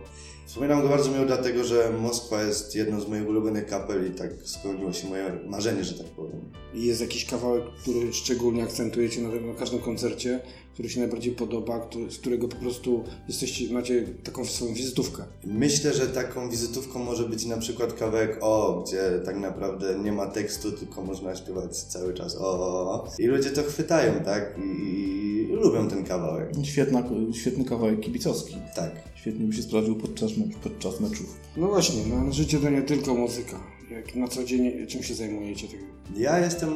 Wspominam 0.46 0.82
go 0.82 0.88
bardzo 0.88 1.10
miło 1.10 1.24
dlatego, 1.26 1.64
że 1.64 1.92
Moskwa 2.00 2.42
jest 2.42 2.74
jedną 2.74 3.00
z 3.00 3.08
moich 3.08 3.28
ulubionych 3.28 3.66
kapel 3.66 4.12
i 4.12 4.14
tak 4.14 4.30
spełniło 4.44 4.92
się 4.92 5.08
moje 5.08 5.38
marzenie, 5.46 5.84
że 5.84 5.94
tak 5.94 6.06
powiem. 6.06 6.40
I 6.74 6.86
Jest 6.86 7.00
jakiś 7.00 7.24
kawałek, 7.24 7.64
który 7.82 8.12
szczególnie 8.12 8.62
akcentujecie 8.62 9.20
na, 9.20 9.28
na 9.28 9.54
każdym 9.54 9.80
koncercie, 9.80 10.40
który 10.78 10.90
się 10.90 11.00
najbardziej 11.00 11.32
podoba, 11.32 11.78
który, 11.80 12.10
z 12.10 12.18
którego 12.18 12.48
po 12.48 12.56
prostu 12.56 13.04
jesteście, 13.28 13.72
macie 13.74 14.04
taką 14.24 14.44
swoją 14.44 14.74
wizytówkę. 14.74 15.22
Myślę, 15.44 15.94
że 15.94 16.06
taką 16.06 16.50
wizytówką 16.50 16.98
może 16.98 17.28
być 17.28 17.44
na 17.44 17.56
przykład 17.56 17.92
kawałek 17.92 18.38
O, 18.40 18.84
gdzie 18.86 19.20
tak 19.24 19.36
naprawdę 19.36 19.98
nie 19.98 20.12
ma 20.12 20.26
tekstu, 20.26 20.72
tylko 20.72 21.02
można 21.02 21.36
śpiewać 21.36 21.76
cały 21.76 22.14
czas 22.14 22.36
O, 22.36 22.40
o, 22.40 22.92
o. 22.92 23.08
I 23.18 23.26
ludzie 23.26 23.50
to 23.50 23.62
chwytają, 23.62 24.12
tak? 24.24 24.58
I, 24.58 25.48
i 25.50 25.52
lubią 25.52 25.88
ten 25.88 26.04
kawałek. 26.04 26.50
Świetna, 26.62 27.02
świetny 27.32 27.64
kawałek 27.64 28.00
kibicowski. 28.00 28.56
Tak. 28.76 29.07
Świetnie 29.20 29.46
by 29.46 29.52
się 29.52 29.62
sprawdził 29.62 29.96
podczas, 29.96 30.36
mecz, 30.36 30.56
podczas 30.62 31.00
meczów. 31.00 31.40
No 31.56 31.66
właśnie, 31.66 32.02
no, 32.06 32.32
życie 32.32 32.58
to 32.58 32.70
nie 32.70 32.82
tylko 32.82 33.14
muzyka. 33.14 33.60
Jak 33.90 34.14
na 34.14 34.28
co 34.28 34.44
dzień, 34.44 34.86
czym 34.86 35.02
się 35.02 35.14
zajmujecie? 35.14 35.68
Tak? 35.68 35.78
Ja 36.16 36.38
jestem 36.38 36.70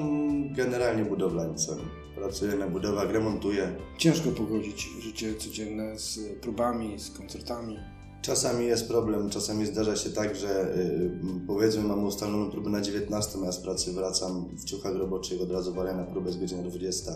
generalnie 0.55 1.05
budowlańcem. 1.05 1.79
Pracuję 2.15 2.55
na 2.55 2.69
budowach, 2.69 3.11
remontuję. 3.11 3.73
Ciężko 3.99 4.31
pogodzić 4.31 4.89
życie 5.01 5.35
codzienne 5.35 5.99
z 5.99 6.19
próbami, 6.41 6.99
z 6.99 7.11
koncertami. 7.11 7.79
Czasami 8.23 8.67
jest 8.67 8.89
problem, 8.89 9.31
czasami 9.31 9.67
zdarza 9.67 9.97
się 9.97 10.11
tak, 10.11 10.37
że 10.37 10.77
y, 10.77 11.11
powiedzmy 11.47 11.83
mamy 11.83 12.07
ustaloną 12.07 12.51
próbę 12.51 12.71
na 12.71 12.81
19, 12.81 13.39
a 13.43 13.47
ja 13.47 13.53
z 13.53 13.59
pracy 13.59 13.93
wracam 13.93 14.49
w 14.57 14.65
ciuchach 14.65 14.97
roboczych, 14.97 15.43
od 15.43 15.51
razu 15.51 15.75
walę 15.75 15.95
na 15.95 16.05
próbę 16.05 16.33
z 16.33 16.37
godziny 16.37 16.63
20. 16.63 17.13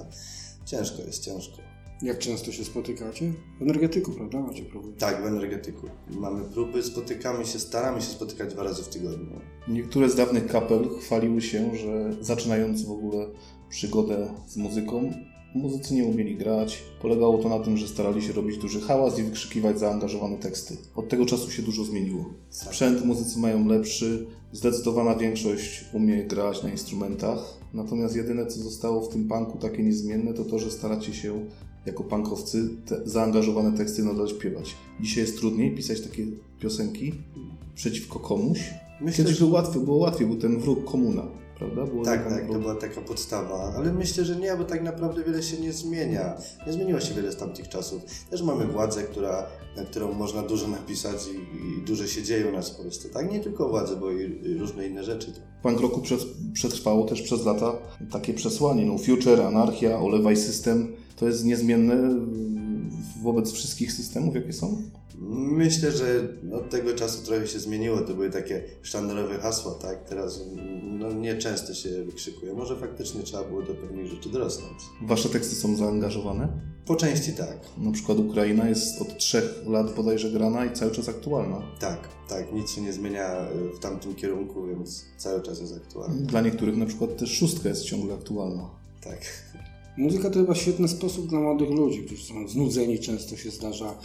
Ciężko 0.65 1.03
jest, 1.03 1.25
ciężko. 1.25 1.76
Jak 2.03 2.19
często 2.19 2.53
się 2.53 2.65
spotykacie? 2.65 3.33
W 3.59 3.63
energetyku, 3.63 4.13
prawda? 4.13 4.41
Macie 4.41 4.63
próby. 4.63 4.93
Tak, 4.99 5.23
w 5.23 5.27
energetyku. 5.27 5.87
Mamy 6.11 6.45
próby, 6.45 6.83
spotykamy 6.83 7.47
się, 7.47 7.59
staramy 7.59 8.01
się 8.01 8.07
spotykać 8.07 8.55
dwa 8.55 8.63
razy 8.63 8.83
w 8.83 8.89
tygodniu. 8.89 9.41
Niektóre 9.69 10.11
z 10.11 10.15
dawnych 10.15 10.47
kapel 10.47 10.89
chwaliły 11.01 11.41
się, 11.43 11.77
że 11.77 12.17
zaczynając 12.21 12.85
w 12.85 12.91
ogóle 12.91 13.27
przygodę 13.69 14.29
z 14.47 14.57
muzyką, 14.57 15.13
muzycy 15.55 15.95
nie 15.95 16.05
umieli 16.05 16.37
grać. 16.37 16.83
Polegało 17.03 17.39
to 17.39 17.49
na 17.49 17.59
tym, 17.59 17.77
że 17.77 17.89
starali 17.89 18.23
się 18.23 18.33
robić 18.33 18.59
duży 18.59 18.81
hałas 18.81 19.19
i 19.19 19.23
wykrzykiwać 19.23 19.79
zaangażowane 19.79 20.37
teksty. 20.37 20.77
Od 20.97 21.09
tego 21.09 21.27
czasu 21.27 21.51
się 21.51 21.63
dużo 21.63 21.85
zmieniło. 21.85 22.25
Sprzęt 22.51 23.05
muzycy 23.05 23.39
mają 23.39 23.67
lepszy, 23.67 24.27
zdecydowana 24.53 25.15
większość 25.15 25.85
umie 25.93 26.25
grać 26.25 26.63
na 26.63 26.71
instrumentach. 26.71 27.39
Natomiast 27.75 28.17
jedyne, 28.17 28.47
co 28.47 28.61
zostało 28.61 29.01
w 29.01 29.09
tym 29.09 29.29
punku 29.29 29.59
takie 29.59 29.83
niezmienne, 29.83 30.35
to 30.35 30.45
to, 30.45 30.59
że 30.59 30.71
staracie 30.71 31.15
się 31.15 31.47
jako 31.87 32.05
punkowcy 32.05 32.69
te 32.87 33.01
zaangażowane 33.05 33.77
teksty 33.79 34.03
nadal 34.03 34.29
śpiewać. 34.29 34.75
Dzisiaj 35.01 35.25
jest 35.25 35.39
trudniej 35.39 35.75
pisać 35.75 36.01
takie 36.01 36.27
piosenki 36.61 37.15
przeciwko 37.75 38.19
komuś. 38.19 38.59
Myślę, 39.01 39.17
Kiedyś 39.25 39.39
że- 39.39 39.45
był 39.45 39.55
łatwy, 39.55 39.81
było 39.81 39.97
łatwiej, 39.97 40.27
był 40.27 40.37
ten 40.37 40.61
wróg 40.61 40.85
komuna, 40.91 41.23
prawda? 41.59 41.87
Było 41.87 42.05
Tak, 42.05 42.29
tak, 42.29 42.47
to 42.47 42.59
była 42.59 42.75
taka 42.75 43.01
podstawa, 43.01 43.73
ale 43.77 43.93
myślę, 43.93 44.25
że 44.25 44.37
nie, 44.37 44.57
bo 44.57 44.65
tak 44.65 44.83
naprawdę 44.83 45.25
wiele 45.25 45.43
się 45.43 45.57
nie 45.61 45.73
zmienia. 45.73 46.37
Nie 46.67 46.73
zmieniło 46.73 47.01
się 47.01 47.15
wiele 47.15 47.33
z 47.33 47.37
tamtych 47.37 47.69
czasów. 47.69 48.03
Też 48.31 48.43
mamy 48.43 48.67
władzę, 48.67 49.03
która, 49.03 49.47
na 49.77 49.85
którą 49.85 50.13
można 50.13 50.43
dużo 50.43 50.69
napisać 50.69 51.17
i, 51.27 51.37
i 51.83 51.87
dużo 51.87 52.07
się 52.07 52.23
dzieje 52.23 52.47
u 52.49 52.53
nas 52.53 52.71
w 52.71 52.77
Polsce. 52.77 53.09
Tak, 53.09 53.33
nie 53.33 53.41
tylko 53.41 53.69
władzę, 53.69 53.97
bo 53.97 54.11
i, 54.13 54.55
różne 54.59 54.87
inne 54.87 55.05
rzeczy. 55.05 55.33
Punk 55.63 55.81
roku 55.81 56.03
przetrwało 56.53 57.05
też 57.05 57.23
przez 57.23 57.45
lata 57.45 57.73
takie 58.13 58.35
przesłanie, 58.35 58.87
no 58.87 58.99
future, 58.99 59.41
anarchia, 59.43 59.99
olewaj 59.99 60.37
system. 60.37 60.93
To 61.17 61.27
jest 61.27 61.45
niezmienne 61.45 61.97
wobec 63.23 63.53
wszystkich 63.53 63.93
systemów, 63.93 64.35
jakie 64.35 64.53
są? 64.53 64.83
Myślę, 65.39 65.93
że 65.93 66.29
od 66.53 66.71
tego 66.71 66.95
czasu 66.95 67.27
trochę 67.27 67.47
się 67.47 67.59
zmieniło. 67.59 68.01
To 68.01 68.15
były 68.15 68.31
takie 68.31 68.63
sztandarowe 68.83 69.39
hasła, 69.39 69.75
tak? 69.75 70.05
Teraz 70.05 70.41
no, 70.83 71.13
nie 71.13 71.37
często 71.37 71.75
się 71.75 72.05
wykrzykuje. 72.05 72.55
Może 72.55 72.77
faktycznie 72.77 73.23
trzeba 73.23 73.45
było 73.45 73.63
do 73.63 73.75
pewnych 73.75 74.07
rzeczy 74.07 74.29
dorosnąć. 74.29 74.79
Wasze 75.03 75.29
teksty 75.29 75.55
są 75.55 75.77
zaangażowane? 75.77 76.49
Po 76.87 76.97
części 76.97 77.33
tak. 77.33 77.59
Na 77.79 77.93
przykład 77.93 78.19
Ukraina 78.19 78.69
jest 78.69 79.03
od 79.03 79.19
trzech 79.19 79.63
lat 79.67 79.95
bodajże 79.95 80.31
grana 80.31 80.65
i 80.65 80.73
cały 80.73 80.91
czas 80.91 81.09
aktualna. 81.09 81.63
Tak, 81.81 82.09
tak. 82.29 82.53
Nic 82.53 82.71
się 82.71 82.81
nie 82.81 82.93
zmienia 82.93 83.49
y, 83.73 83.77
w 83.77 83.79
tamtym 83.79 84.15
kierunku, 84.15 84.67
więc 84.67 85.05
cały 85.17 85.43
czas 85.43 85.61
jest 85.61 85.77
aktualny. 85.77 86.27
Dla 86.27 86.41
niektórych 86.41 86.77
na 86.77 86.87
przykład 86.87 87.17
też 87.17 87.31
szóstka 87.39 87.69
jest 87.69 87.85
ciągle 87.85 88.15
aktualna. 88.15 88.71
Tak. 89.01 89.19
Muzyka 89.97 90.31
to 90.31 90.39
chyba 90.39 90.55
świetny 90.55 90.89
sposób 90.89 91.27
dla 91.29 91.41
młodych 91.41 91.71
ludzi, 91.71 92.03
którzy 92.05 92.25
są 92.25 92.49
znudzeni, 92.49 92.99
często 92.99 93.37
się 93.37 93.51
zdarza, 93.51 93.99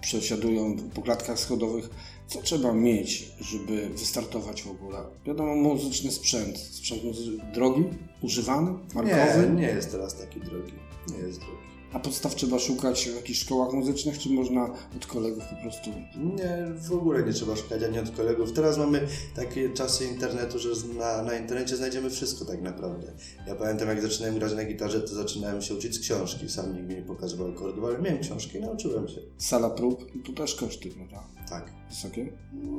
przesiadują 0.00 0.76
po 0.94 1.02
klatkach 1.02 1.38
schodowych. 1.40 1.90
Co 2.26 2.42
trzeba 2.42 2.72
mieć, 2.72 3.32
żeby 3.40 3.88
wystartować 3.88 4.62
w 4.62 4.70
ogóle? 4.70 4.98
Wiadomo, 5.26 5.54
muzyczny 5.54 6.10
sprzęt. 6.10 6.58
Sprzęt 6.58 7.02
muzy- 7.04 7.52
drogi, 7.54 7.84
używany, 8.22 8.70
markowy. 8.94 9.48
Nie, 9.54 9.60
nie 9.60 9.66
jest 9.66 9.90
teraz 9.92 10.16
taki 10.18 10.40
drogi. 10.40 10.72
Nie 11.12 11.18
jest 11.18 11.38
drogi. 11.38 11.58
A 11.92 11.98
podstaw 12.00 12.34
trzeba 12.34 12.58
szukać 12.58 13.08
w 13.08 13.16
jakichś 13.16 13.38
szkołach 13.38 13.72
muzycznych, 13.72 14.18
czy 14.18 14.30
można 14.30 14.64
od 14.96 15.06
kolegów 15.06 15.44
po 15.50 15.56
prostu? 15.62 15.90
Nie, 16.36 16.66
w 16.88 16.92
ogóle 16.92 17.22
nie 17.22 17.32
trzeba 17.32 17.56
szukać 17.56 17.82
ani 17.82 17.98
od 17.98 18.10
kolegów. 18.10 18.52
Teraz 18.52 18.78
mamy 18.78 19.06
takie 19.36 19.70
czasy 19.70 20.04
internetu, 20.06 20.58
że 20.58 20.68
na, 20.98 21.22
na 21.22 21.38
internecie 21.38 21.76
znajdziemy 21.76 22.10
wszystko 22.10 22.44
tak 22.44 22.62
naprawdę. 22.62 23.12
Ja 23.46 23.54
pamiętam, 23.54 23.88
jak 23.88 24.02
zaczynałem 24.02 24.38
grać 24.38 24.54
na 24.54 24.64
gitarze, 24.64 25.00
to 25.00 25.14
zaczynałem 25.14 25.62
się 25.62 25.74
uczyć 25.74 25.94
z 25.94 26.00
książki. 26.00 26.48
Sam 26.48 26.72
nikt 26.76 26.88
mi 26.88 26.94
nie 26.94 27.02
pokazywał 27.02 27.48
akordów, 27.48 27.84
ale 27.84 27.98
miałem 27.98 28.18
książki 28.18 28.58
i 28.58 28.60
nauczyłem 28.60 29.08
się. 29.08 29.20
Sala 29.38 29.70
prób, 29.70 30.22
tu 30.24 30.32
też 30.32 30.54
koszty, 30.54 30.88
prawda? 30.90 31.22
Tak. 31.50 31.72
Wysokie? 31.90 32.32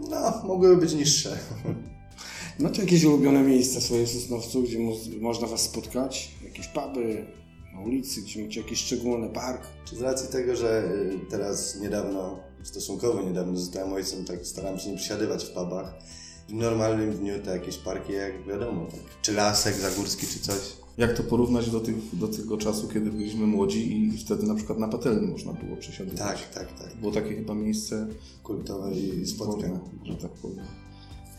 No, 0.09 0.41
mogłyby 0.45 0.77
być 0.77 0.93
niższe. 0.93 1.37
Macie 2.59 2.81
jakieś 2.81 3.03
ulubione 3.03 3.43
miejsca 3.43 3.81
swoje 3.81 4.05
w 4.05 4.09
Sosnowcu, 4.09 4.63
gdzie 4.63 4.79
mo- 4.79 4.95
można 5.21 5.47
Was 5.47 5.61
spotkać? 5.61 6.31
Jakieś 6.45 6.67
puby, 6.67 7.25
na 7.79 7.85
ulicy, 7.85 8.21
gdzie 8.21 8.43
macie 8.43 8.61
jakiś 8.61 8.79
szczególny 8.79 9.29
park? 9.29 9.61
Czy 9.85 9.95
z 9.95 10.01
racji 10.01 10.29
tego, 10.29 10.55
że 10.55 10.83
y, 11.23 11.29
teraz 11.29 11.79
niedawno, 11.81 12.39
stosunkowo 12.63 13.21
niedawno 13.21 13.57
zostałem 13.57 13.93
ojcem, 13.93 14.25
tak 14.25 14.45
staram 14.45 14.79
się 14.79 14.91
nie 14.91 14.97
przysiadywać 14.97 15.45
w 15.45 15.49
pubach. 15.49 15.93
W 16.49 16.53
normalnym 16.53 17.13
dniu 17.13 17.33
to 17.45 17.51
jakieś 17.51 17.77
parki, 17.77 18.13
jak 18.13 18.47
wiadomo, 18.47 18.85
tak. 18.85 18.99
czy 19.21 19.33
lasek 19.33 19.75
zagórski, 19.75 20.27
czy 20.27 20.39
coś. 20.39 20.59
Jak 20.97 21.13
to 21.17 21.23
porównać 21.23 21.69
do, 21.69 21.79
tych, 21.79 21.95
do 22.13 22.27
tego 22.27 22.57
czasu, 22.57 22.87
kiedy 22.87 23.11
byliśmy 23.11 23.47
młodzi 23.47 23.97
i 23.97 24.17
wtedy 24.17 24.47
na 24.47 24.55
przykład 24.55 24.79
na 24.79 24.87
patelni 24.87 25.27
można 25.27 25.53
było 25.53 25.77
przesiadywać? 25.77 26.19
Tak, 26.19 26.53
tak, 26.53 26.79
tak. 26.79 26.95
Było 26.95 27.11
takie 27.11 27.35
chyba 27.35 27.53
miejsce 27.53 28.07
Kultowe 28.43 28.91
i 28.91 29.25
spotkań. 29.25 29.69
wolne, 29.69 29.79
że 30.03 30.15
tak 30.15 30.31
powiem. 30.31 30.65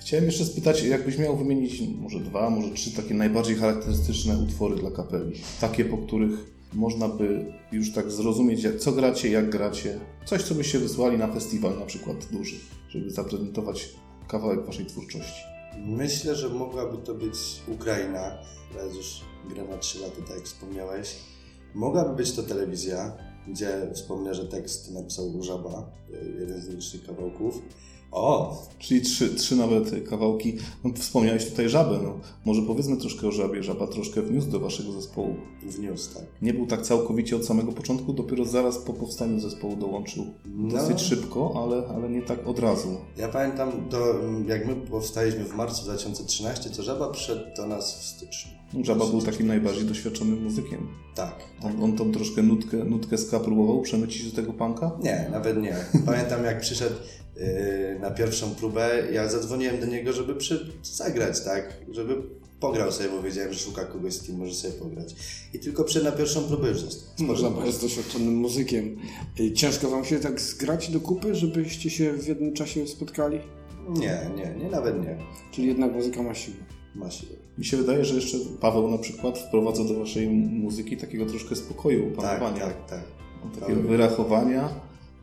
Chciałem 0.01 0.25
jeszcze 0.25 0.45
spytać, 0.45 0.83
jakbyś 0.83 1.19
miał 1.19 1.37
wymienić 1.37 1.83
może 2.01 2.21
dwa, 2.21 2.51
może 2.51 2.71
trzy 2.71 2.97
takie 2.97 3.15
najbardziej 3.15 3.57
charakterystyczne 3.57 4.39
utwory 4.39 4.77
dla 4.77 4.91
kapeli. 4.91 5.33
Takie, 5.61 5.85
po 5.85 5.99
których 5.99 6.31
można 6.73 7.09
by 7.09 7.53
już 7.73 7.93
tak 7.93 8.11
zrozumieć, 8.11 8.67
co 8.79 8.93
gracie, 8.93 9.31
jak 9.31 9.51
gracie. 9.51 10.01
Coś, 10.27 10.43
co 10.43 10.55
byście 10.55 10.79
wysłali 10.79 11.19
na 11.19 11.33
festiwal 11.33 11.79
na 11.79 11.87
przykład 11.87 12.17
duży, 12.33 12.57
żeby 12.89 13.11
zaprezentować 13.11 13.89
kawałek 14.29 14.67
waszej 14.67 14.87
twórczości. 14.87 15.43
Myślę, 15.87 16.35
że 16.35 16.49
mogłaby 16.49 16.99
to 16.99 17.15
być 17.15 17.35
Ukraina. 17.69 18.39
Teraz 18.73 18.95
już 18.95 19.21
gra 19.55 19.65
na 19.65 19.79
3 19.79 19.99
lata, 19.99 20.23
tak 20.29 20.37
jak 20.37 20.45
wspomniałeś. 20.45 21.17
Mogłaby 21.75 22.17
być 22.17 22.33
to 22.33 22.43
telewizja, 22.43 23.17
gdzie 23.49 23.91
wspomnę, 23.95 24.35
że 24.35 24.47
tekst 24.47 24.91
napisał 24.91 25.43
Żaba, 25.43 25.91
jeden 26.41 26.61
z 26.61 26.69
licznych 26.69 27.07
kawałków. 27.07 27.63
O! 28.13 28.63
Czyli 28.79 29.01
trzy, 29.01 29.35
trzy 29.35 29.57
nawet 29.57 30.09
kawałki. 30.09 30.57
No, 30.85 30.91
wspomniałeś 30.95 31.51
tutaj 31.51 31.69
żabę. 31.69 31.99
No. 32.03 32.15
Może 32.45 32.63
powiedzmy 32.63 32.97
troszkę 32.97 33.29
o 33.29 33.33
żabie. 33.33 33.63
Żaba 33.63 33.87
troszkę 33.87 34.23
wniósł 34.23 34.51
do 34.51 34.61
waszego 34.61 34.93
zespołu. 34.93 35.37
Wniósł, 35.63 36.15
tak. 36.15 36.25
Nie 36.43 36.55
był 36.55 36.67
tak 36.67 36.83
całkowicie 36.83 37.37
od 37.37 37.47
samego 37.47 37.73
początku, 37.73 38.13
dopiero 38.13 38.45
zaraz 38.45 38.79
po 38.79 38.93
powstaniu 38.93 39.41
zespołu 39.41 39.77
dołączył. 39.77 40.27
No. 40.47 40.79
Dosyć 40.79 41.01
szybko, 41.01 41.53
ale, 41.65 41.97
ale 41.97 42.11
nie 42.11 42.23
tak 42.23 42.47
od 42.47 42.59
razu. 42.59 42.97
Ja 43.17 43.29
pamiętam, 43.29 43.71
mm, 44.23 44.49
jak 44.49 44.67
my 44.67 44.75
powstaliśmy 44.75 45.45
w 45.45 45.55
marcu 45.55 45.85
2013, 45.85 46.71
to 46.71 46.83
Żaba 46.83 47.11
przyszedł 47.11 47.43
do 47.57 47.67
nas 47.67 48.01
w 48.01 48.05
styczniu. 48.05 48.53
No, 48.75 48.85
Żaba 48.85 49.07
był 49.07 49.23
takim 49.23 49.47
najbardziej 49.47 49.85
doświadczonym 49.85 50.43
muzykiem. 50.43 50.89
Tak. 51.15 51.35
On, 51.63 51.83
on 51.83 51.97
tą 51.97 52.13
troszkę 52.13 52.43
nutkę, 52.43 52.77
nutkę 52.77 53.19
ska 53.19 53.41
próbował 53.41 53.81
przemycić 53.81 54.31
do 54.31 54.37
tego 54.37 54.53
punka. 54.53 54.91
Nie, 55.03 55.29
nawet 55.31 55.63
nie. 55.63 55.77
Pamiętam 56.07 56.45
jak 56.45 56.61
przyszedł 56.61 56.95
na 58.01 58.11
pierwszą 58.11 58.55
próbę, 58.55 58.91
ja 59.13 59.29
zadzwoniłem 59.29 59.81
do 59.81 59.87
niego, 59.87 60.13
żeby 60.13 60.35
przy... 60.35 60.67
zagrać, 60.83 61.45
tak? 61.45 61.77
Żeby 61.91 62.17
pograł 62.61 62.93
sobie, 62.93 63.09
bo 63.09 63.23
wiedziałem, 63.23 63.53
że 63.53 63.59
szuka 63.59 63.85
kogoś, 63.85 64.13
z 64.15 64.23
kim 64.23 64.37
może 64.39 64.55
sobie 64.55 64.75
pograć. 64.75 65.15
I 65.55 65.59
tylko 65.59 65.85
przed 65.85 66.05
na 66.05 66.13
pierwszą 66.13 66.43
próbę 66.43 66.69
już 66.69 66.81
został. 66.81 67.27
Można, 67.27 67.51
bo 67.51 67.65
jest 67.65 67.81
doświadczonym 67.83 68.35
muzykiem. 68.35 68.97
Y, 69.41 69.53
Ciężko 69.53 69.91
Wam 69.91 70.05
się 70.05 70.19
tak 70.21 70.41
zgrać 70.41 70.91
do 70.91 71.01
kupy, 71.01 71.35
żebyście 71.35 71.91
się 71.91 72.13
w 72.13 72.29
jednym 72.29 72.55
czasie 72.55 72.87
spotkali? 72.87 73.39
Nie, 73.89 74.31
nie, 74.37 74.55
nie, 74.65 74.71
nawet 74.71 75.03
nie. 75.03 75.19
Czyli 75.53 75.69
jednak 75.69 75.93
muzyka 75.93 76.23
ma 76.23 76.35
siłę. 76.35 76.57
Ma 76.95 77.11
siłę. 77.11 77.33
Mi 77.59 77.65
się 77.65 77.77
wydaje, 77.77 78.05
że 78.05 78.15
jeszcze 78.15 78.37
Paweł 78.61 78.91
na 78.91 78.99
przykład 78.99 79.39
wprowadza 79.39 79.85
do 79.85 79.95
waszej 79.95 80.29
muzyki 80.29 80.97
takiego 80.97 81.27
troszkę 81.27 81.57
spokoju, 81.57 82.11
Tak, 82.11 82.19
opanowania. 82.19 82.65
tak, 82.67 82.87
tak. 82.87 83.03
Takiego 83.61 83.81
wyrachowania, 83.81 84.69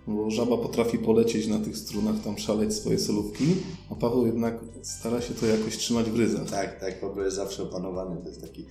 bo 0.07 0.31
żaba 0.31 0.57
potrafi 0.57 0.97
polecieć 0.97 1.47
na 1.47 1.59
tych 1.59 1.77
strunach, 1.77 2.15
tam 2.23 2.37
szaleć 2.37 2.73
swoje 2.73 2.99
solówki, 2.99 3.45
a 3.91 3.95
Paweł 3.95 4.25
jednak 4.25 4.59
stara 4.81 5.21
się 5.21 5.33
to 5.33 5.45
jakoś 5.45 5.77
trzymać 5.77 6.09
w 6.09 6.19
ryzach. 6.19 6.49
Tak, 6.49 6.79
tak, 6.79 7.01
Paweł 7.01 7.23
jest 7.23 7.35
zawsze 7.35 7.63
opanowany, 7.63 8.21
to 8.21 8.27
jest 8.27 8.41
taki 8.41 8.65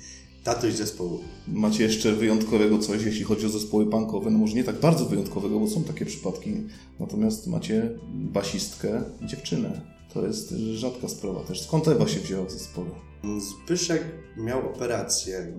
tatuś 0.45 0.73
zespołu. 0.73 1.19
Macie 1.49 1.85
jeszcze 1.85 2.13
wyjątkowego 2.13 2.79
coś, 2.79 3.05
jeśli 3.05 3.25
chodzi 3.25 3.47
o 3.47 3.49
zespoły 3.49 3.87
punkowe, 3.87 4.31
no 4.31 4.39
może 4.39 4.55
nie 4.55 4.65
tak 4.65 4.81
bardzo 4.81 5.05
wyjątkowego, 5.05 5.61
bo 5.61 5.69
są 5.69 5.85
takie 5.85 6.07
przypadki, 6.07 6.53
natomiast 7.01 7.47
macie 7.47 7.99
basistkę, 8.13 9.03
dziewczynę. 9.23 9.81
To 10.15 10.27
jest 10.27 10.51
rzadka 10.51 11.09
sprawa 11.09 11.41
też. 11.41 11.61
Skąd 11.61 11.89
Ewa 11.89 12.09
się 12.09 12.21
wzięła 12.21 12.45
w 12.45 12.51
zespole? 12.51 12.91
Zbyszek 13.39 14.05
miał 14.37 14.71
operację 14.71 15.53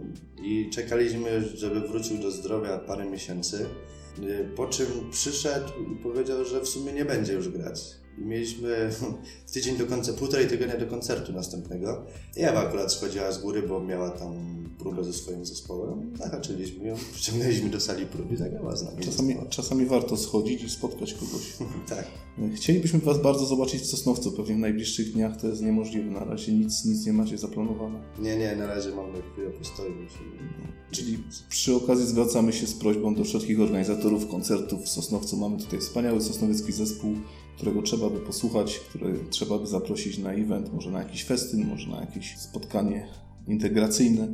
i 0.43 0.69
czekaliśmy, 0.73 1.49
żeby 1.55 1.81
wrócił 1.81 2.17
do 2.17 2.31
zdrowia 2.31 2.77
parę 2.77 3.05
miesięcy. 3.05 3.65
Y, 4.23 4.49
Po 4.55 4.67
czym 4.67 4.87
przyszedł 5.11 5.69
i 5.91 5.95
powiedział, 5.95 6.45
że 6.45 6.61
w 6.61 6.67
sumie 6.67 6.93
nie 6.93 7.05
będzie 7.05 7.33
już 7.33 7.49
grać. 7.49 7.79
I 8.17 8.21
mieliśmy 8.21 8.89
tydzień 9.53 9.77
do 9.77 9.85
końca, 9.85 10.13
półtorej 10.13 10.47
tygodnia 10.47 10.77
do 10.77 10.87
koncertu 10.87 11.33
następnego. 11.33 12.05
I 12.37 12.41
Ewa 12.41 12.59
akurat 12.67 12.93
schodziła 12.93 13.31
z 13.31 13.41
góry, 13.41 13.63
bo 13.63 13.83
miała 13.83 14.09
tam 14.09 14.33
próbę 14.79 15.03
ze 15.03 15.13
swoim 15.13 15.45
zespołem. 15.45 16.11
Zahaczyliśmy 16.17 16.87
ją, 16.87 16.95
przyciągnęliśmy 17.13 17.69
do 17.69 17.79
sali 17.79 18.05
prób 18.05 18.31
i 18.31 18.37
zagrała 18.37 18.75
z 18.75 18.83
nami. 18.83 19.03
Czasami, 19.03 19.35
czasami 19.49 19.85
warto 19.85 20.17
schodzić 20.17 20.63
i 20.63 20.69
spotkać 20.69 21.13
kogoś. 21.13 21.53
Tak. 21.89 22.05
Chcielibyśmy 22.55 22.99
Was 22.99 23.21
bardzo 23.21 23.45
zobaczyć 23.45 23.81
w 23.81 23.85
Sosnowcu. 23.85 24.31
Pewnie 24.31 24.55
w 24.55 24.59
najbliższych 24.59 25.13
dniach 25.13 25.41
to 25.41 25.47
jest 25.47 25.61
niemożliwe. 25.61 26.11
Na 26.11 26.23
razie 26.23 26.51
nic, 26.51 26.85
nic 26.85 27.05
nie 27.05 27.13
macie 27.13 27.37
zaplanowane. 27.37 27.99
Nie, 28.19 28.37
nie, 28.37 28.55
na 28.55 28.67
razie 28.67 28.89
mamy 28.89 29.21
chwilę 29.33 29.49
postoju. 29.49 29.93
Czyli 30.91 31.17
przy 31.49 31.75
okazji 31.75 32.07
zwracamy 32.07 32.53
się 32.53 32.67
z 32.67 32.73
prośbą 32.73 33.15
do 33.15 33.23
wszystkich 33.23 33.61
organizatorów 33.61 34.27
koncertów 34.27 34.83
w 34.83 34.89
Sosnowcu. 34.89 35.37
Mamy 35.37 35.57
tutaj 35.57 35.79
wspaniały 35.79 36.21
sosnowiecki 36.21 36.71
zespół, 36.71 37.15
którego 37.57 37.81
trzeba 37.81 38.09
by 38.09 38.19
posłuchać, 38.19 38.79
który 38.79 39.19
trzeba 39.29 39.59
by 39.59 39.67
zaprosić 39.67 40.17
na 40.17 40.33
event, 40.33 40.73
może 40.73 40.91
na 40.91 40.99
jakiś 40.99 41.23
festyn, 41.23 41.67
może 41.67 41.89
na 41.89 42.01
jakieś 42.01 42.37
spotkanie 42.37 43.07
integracyjne. 43.47 44.27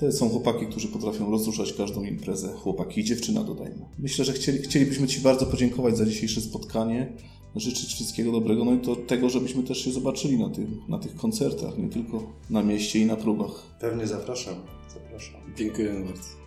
To 0.00 0.12
są 0.12 0.28
chłopaki, 0.28 0.66
którzy 0.66 0.88
potrafią 0.88 1.30
rozruszać 1.30 1.72
każdą 1.72 2.04
imprezę. 2.04 2.52
Chłopaki 2.52 3.00
i 3.00 3.04
dziewczyna, 3.04 3.44
dodajmy. 3.44 3.84
Myślę, 3.98 4.24
że 4.24 4.32
chcieli, 4.32 4.58
chcielibyśmy 4.58 5.06
Ci 5.06 5.20
bardzo 5.20 5.46
podziękować 5.46 5.96
za 5.96 6.06
dzisiejsze 6.06 6.40
spotkanie, 6.40 7.12
życzyć 7.56 7.94
wszystkiego 7.94 8.32
dobrego, 8.32 8.64
no 8.64 8.74
i 8.74 8.78
to 8.78 8.96
tego, 8.96 9.28
żebyśmy 9.30 9.62
też 9.62 9.84
się 9.84 9.92
zobaczyli 9.92 10.38
na, 10.38 10.48
tym, 10.48 10.82
na 10.88 10.98
tych 10.98 11.16
koncertach, 11.16 11.78
nie 11.78 11.88
tylko 11.88 12.22
na 12.50 12.62
mieście 12.62 12.98
i 12.98 13.06
na 13.06 13.16
próbach. 13.16 13.66
Pewnie 13.80 14.06
zapraszam. 14.06 14.54
Zapraszam. 14.94 15.40
Dziękuję 15.56 16.04
bardzo. 16.06 16.41